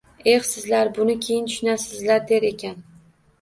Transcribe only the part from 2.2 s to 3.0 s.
–der ekan.